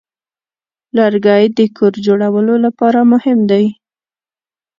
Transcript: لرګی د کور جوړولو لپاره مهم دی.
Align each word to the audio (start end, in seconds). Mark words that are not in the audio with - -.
لرګی 0.97 1.43
د 1.57 1.59
کور 1.77 1.93
جوړولو 2.05 2.55
لپاره 2.65 2.99
مهم 3.11 3.39
دی. 3.51 3.65